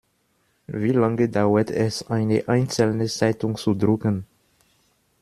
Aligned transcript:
Wie 0.65 0.93
lange 0.93 1.29
dauert 1.29 1.69
es, 1.69 2.09
eine 2.09 2.47
einzelne 2.47 3.05
Zeitung 3.05 3.55
zu 3.55 3.75
drucken? 3.75 4.25